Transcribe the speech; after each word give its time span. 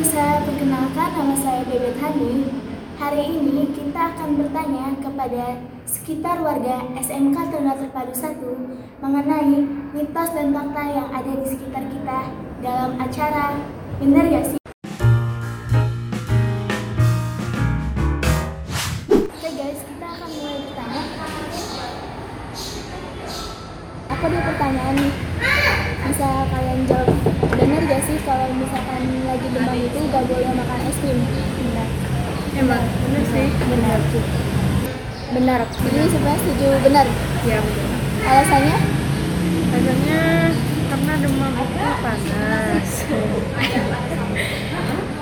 pemirsa, 0.00 0.40
perkenalkan 0.48 1.12
nama 1.12 1.36
saya 1.36 1.60
Bebet 1.68 2.00
Hani. 2.00 2.48
Hari 2.96 3.36
ini 3.36 3.68
kita 3.68 4.16
akan 4.16 4.40
bertanya 4.40 4.96
kepada 4.96 5.60
sekitar 5.84 6.40
warga 6.40 6.88
SMK 6.96 7.36
Ternate 7.36 7.84
Terpadu 7.84 8.14
1 8.16 9.04
mengenai 9.04 9.60
mitos 9.92 10.32
dan 10.32 10.56
fakta 10.56 10.82
yang 10.88 11.08
ada 11.12 11.32
di 11.36 11.44
sekitar 11.52 11.84
kita 11.92 12.32
dalam 12.64 12.96
acara 12.96 13.60
Benar 14.00 14.24
Gak 14.24 14.44
Sih? 14.48 14.60
Oke 19.12 19.48
guys, 19.52 19.80
kita 19.84 20.06
akan 20.16 20.28
mulai 20.32 20.56
bertanya. 20.64 21.02
Apa 24.08 24.24
dia 24.32 24.42
pertanyaan? 24.48 24.96
Bisa 26.08 26.28
kalian 26.48 26.88
jawab 26.88 27.09
sih 28.10 28.18
kalau 28.26 28.50
misalkan 28.58 29.02
lagi 29.22 29.46
demam 29.54 29.78
itu 29.78 30.00
gak 30.10 30.24
boleh 30.26 30.50
makan 30.50 30.78
es 30.90 30.98
krim? 30.98 31.18
Benar. 31.22 31.88
Emang 32.58 32.84
bener 33.06 33.24
sih. 33.30 33.46
Benar. 33.54 34.00
Benar. 35.30 35.60
Jadi 35.70 35.98
sebenarnya 36.10 36.40
setuju 36.42 36.68
benar. 36.82 37.06
Ya 37.46 37.58
betul. 37.62 37.86
Alasannya? 38.26 38.76
Rasanya 39.70 40.22
karena 40.90 41.12
demam 41.22 41.54
itu 41.54 41.86
panas. 42.02 42.90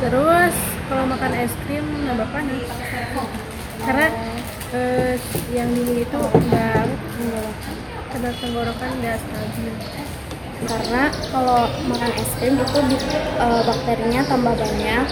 Terus 0.01 0.57
kalau 0.89 1.05
makan 1.13 1.33
es 1.37 1.53
krim 1.69 1.85
nambah 2.09 2.29
panas. 2.33 2.69
Karena 3.85 4.07
eh, 4.73 5.13
yang 5.53 5.69
dingin 5.77 6.09
itu 6.09 6.21
nggak 6.25 6.89
kadar 8.17 8.33
tenggorokan 8.41 8.91
nggak 9.05 9.21
stabil. 9.21 9.77
Karena 10.67 11.13
kalau 11.31 11.71
makan 11.87 12.11
es 12.19 12.31
krim 12.41 12.59
itu 12.59 12.79
eh, 13.39 13.63
bakterinya 13.63 14.21
tambah 14.27 14.55
banyak 14.59 15.05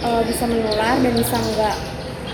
eh, 0.00 0.22
bisa 0.24 0.44
menular 0.48 0.94
dan 1.00 1.12
bisa 1.12 1.36
enggak. 1.36 1.76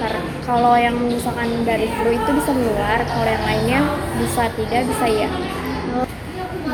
Kar- 0.01 0.25
kalau 0.49 0.81
yang 0.81 0.97
misalkan 0.97 1.61
dari 1.69 1.85
flu 1.93 2.09
itu 2.15 2.31
bisa 2.33 2.51
menular 2.57 3.05
kalau 3.05 3.27
yang 3.29 3.45
lainnya 3.45 3.81
bisa 4.17 4.49
tidak 4.57 4.89
bisa 4.89 5.07
ya 5.07 5.29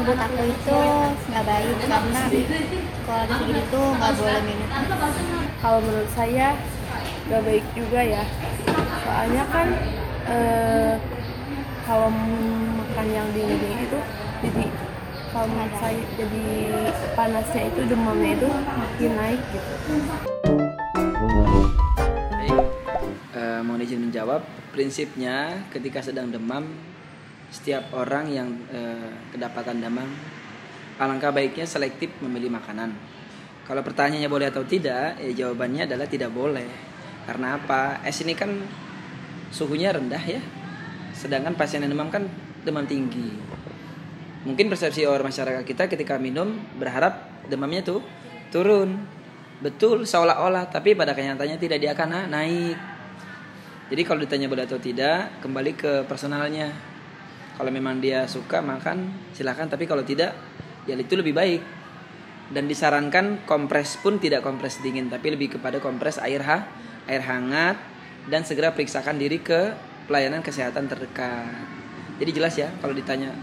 menurut 0.07 0.23
aku 0.23 0.43
itu 0.47 0.79
nggak 1.35 1.45
baik 1.51 1.77
karena 1.83 2.23
kalau 3.03 3.25
segini 3.27 3.63
tuh 3.75 3.87
nggak 3.99 4.13
boleh 4.15 4.41
minum. 4.47 4.69
Kalau 5.59 5.79
menurut 5.83 6.11
saya 6.15 6.55
nggak 7.27 7.43
baik 7.43 7.65
juga 7.75 8.01
ya. 8.07 8.23
Soalnya 9.03 9.43
kan 9.51 9.69
eh, 10.31 10.95
kalau 11.83 12.09
makan 12.15 13.07
yang 13.11 13.27
dingin 13.35 13.59
itu 13.83 13.99
jadi 14.47 14.65
kalau 15.37 15.53
menurut 15.53 15.77
saya 15.77 16.01
jadi 16.17 16.45
panasnya 17.13 17.63
itu 17.69 17.81
demamnya 17.93 18.31
itu 18.41 18.49
makin 18.49 19.13
naik 19.21 19.43
gitu 19.53 19.95
Eh, 23.37 23.61
mohon 23.61 23.85
izin 23.85 24.09
menjawab. 24.09 24.41
Prinsipnya, 24.73 25.61
ketika 25.69 26.01
sedang 26.01 26.33
demam, 26.33 26.73
setiap 27.53 27.93
orang 27.93 28.33
yang 28.33 28.49
eh, 28.73 29.13
kedapatan 29.29 29.85
demam, 29.85 30.09
alangkah 30.97 31.37
baiknya 31.37 31.69
selektif 31.69 32.17
memilih 32.25 32.57
makanan. 32.57 32.97
Kalau 33.69 33.85
pertanyaannya 33.85 34.33
boleh 34.33 34.49
atau 34.49 34.65
tidak, 34.65 35.21
ya 35.21 35.33
jawabannya 35.37 35.85
adalah 35.85 36.09
tidak 36.09 36.33
boleh. 36.33 36.65
Karena 37.29 37.61
apa? 37.61 38.01
Es 38.09 38.25
ini 38.25 38.33
kan 38.33 38.57
suhunya 39.53 39.93
rendah 39.93 40.25
ya. 40.25 40.41
Sedangkan 41.13 41.53
pasien 41.61 41.85
yang 41.85 41.93
demam 41.93 42.09
kan 42.09 42.25
demam 42.65 42.89
tinggi. 42.89 43.37
Mungkin 44.47 44.71
persepsi 44.71 45.03
orang 45.03 45.27
masyarakat 45.27 45.67
kita 45.67 45.91
ketika 45.91 46.15
minum 46.23 46.55
berharap 46.79 47.43
demamnya 47.51 47.83
tuh 47.83 47.99
turun. 48.55 48.95
Betul 49.59 50.07
seolah-olah 50.07 50.71
tapi 50.71 50.95
pada 50.95 51.19
kenyataannya 51.19 51.59
tidak 51.59 51.83
dia 51.83 51.91
akan 51.99 52.09
na- 52.15 52.31
naik. 52.31 52.79
Jadi 53.91 54.03
kalau 54.07 54.23
ditanya 54.23 54.47
boleh 54.47 54.67
atau 54.67 54.79
tidak, 54.79 55.43
kembali 55.43 55.73
ke 55.75 55.93
personalnya. 56.07 56.71
Kalau 57.59 57.71
memang 57.75 57.99
dia 57.99 58.27
suka 58.31 58.63
makan, 58.63 59.31
silahkan. 59.35 59.67
Tapi 59.67 59.87
kalau 59.87 60.03
tidak, 60.03 60.35
ya 60.87 60.95
itu 60.99 61.15
lebih 61.19 61.35
baik. 61.35 61.63
Dan 62.51 62.71
disarankan 62.71 63.47
kompres 63.47 63.99
pun 63.99 64.23
tidak 64.23 64.47
kompres 64.47 64.79
dingin, 64.79 65.11
tapi 65.11 65.35
lebih 65.35 65.59
kepada 65.59 65.83
kompres 65.83 66.23
air 66.23 66.43
ha, 66.47 66.67
air 67.11 67.23
hangat 67.27 67.79
dan 68.31 68.47
segera 68.47 68.71
periksakan 68.71 69.19
diri 69.19 69.43
ke 69.43 69.75
pelayanan 70.07 70.43
kesehatan 70.43 70.87
terdekat. 70.87 71.51
Jadi 72.23 72.31
jelas 72.31 72.55
ya, 72.55 72.71
kalau 72.79 72.95
ditanya 72.95 73.35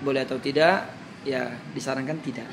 boleh 0.00 0.24
atau 0.24 0.40
tidak, 0.40 0.88
ya 1.24 1.52
disarankan 1.76 2.18
tidak. 2.24 2.48